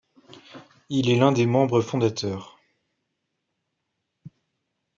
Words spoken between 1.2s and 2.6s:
des membres fondateurs.